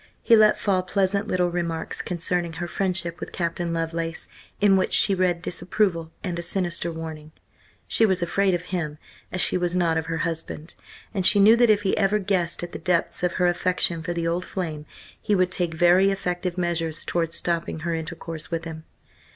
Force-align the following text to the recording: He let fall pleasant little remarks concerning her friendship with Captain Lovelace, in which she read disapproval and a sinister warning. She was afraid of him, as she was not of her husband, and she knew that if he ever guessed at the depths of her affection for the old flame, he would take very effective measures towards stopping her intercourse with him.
He 0.23 0.35
let 0.35 0.57
fall 0.57 0.81
pleasant 0.81 1.27
little 1.27 1.51
remarks 1.51 2.01
concerning 2.01 2.53
her 2.53 2.67
friendship 2.67 3.19
with 3.19 3.31
Captain 3.31 3.71
Lovelace, 3.71 4.27
in 4.59 4.75
which 4.75 4.93
she 4.93 5.13
read 5.13 5.43
disapproval 5.43 6.11
and 6.23 6.39
a 6.39 6.41
sinister 6.41 6.91
warning. 6.91 7.33
She 7.87 8.03
was 8.03 8.23
afraid 8.23 8.55
of 8.55 8.63
him, 8.73 8.97
as 9.31 9.41
she 9.41 9.57
was 9.59 9.75
not 9.75 9.99
of 9.99 10.07
her 10.07 10.17
husband, 10.25 10.73
and 11.13 11.23
she 11.23 11.39
knew 11.39 11.55
that 11.55 11.69
if 11.69 11.83
he 11.83 11.95
ever 11.99 12.17
guessed 12.17 12.63
at 12.63 12.71
the 12.71 12.79
depths 12.79 13.21
of 13.21 13.33
her 13.33 13.45
affection 13.45 14.01
for 14.01 14.11
the 14.13 14.27
old 14.27 14.43
flame, 14.43 14.87
he 15.21 15.35
would 15.35 15.51
take 15.51 15.75
very 15.75 16.09
effective 16.09 16.57
measures 16.57 17.05
towards 17.05 17.35
stopping 17.35 17.81
her 17.81 17.93
intercourse 17.93 18.49
with 18.49 18.65
him. 18.65 18.85